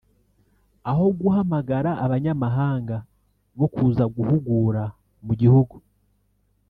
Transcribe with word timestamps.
aho 0.89 1.05
guhamagara 1.19 1.91
abanyamahanga 2.05 2.95
bo 3.57 3.67
kuza 3.73 4.03
guhugura 4.15 4.83
mu 5.25 5.33
gihugu 5.41 5.75